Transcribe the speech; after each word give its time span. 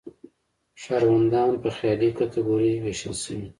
ښاروندان 0.81 1.51
په 1.61 1.69
خیالي 1.77 2.09
کټګوریو 2.17 2.81
ویشل 2.85 3.15
شوي. 3.23 3.47